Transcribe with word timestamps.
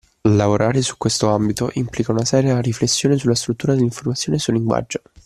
Lavorare 0.31 0.81
su 0.81 0.97
questo 0.97 1.29
ambito 1.29 1.69
implica 1.73 2.11
una 2.11 2.25
seria 2.25 2.59
riflessione 2.59 3.19
sulla 3.19 3.35
struttura 3.35 3.75
dell’informazione 3.75 4.39
e 4.39 4.41
sul 4.41 4.55
linguaggio. 4.55 5.01